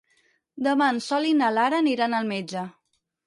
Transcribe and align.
Demà 0.67 0.87
en 0.93 1.01
Sol 1.09 1.27
i 1.33 1.35
na 1.43 1.51
Lara 1.57 1.81
aniran 1.83 2.17
al 2.21 2.31
metge. 2.35 2.65